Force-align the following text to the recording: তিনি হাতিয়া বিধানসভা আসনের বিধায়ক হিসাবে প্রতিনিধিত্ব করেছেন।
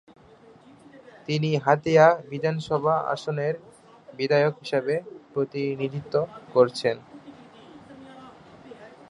তিনি 1.27 1.49
হাতিয়া 1.57 2.05
বিধানসভা 2.29 2.95
আসনের 3.13 3.53
বিধায়ক 4.17 4.53
হিসাবে 4.61 4.95
প্রতিনিধিত্ব 5.33 6.13
করেছেন। 6.53 6.97